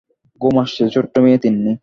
ঘুম 0.41 0.55
আসছে 0.57 0.83
ছোট্ট 0.89 1.13
মেয়ে 1.19 1.37
তিন্নি? 1.37 1.71